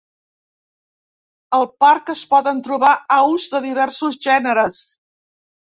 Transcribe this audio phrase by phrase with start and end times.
[1.59, 4.85] Al parc es poden trobar aus de diversos gèneres.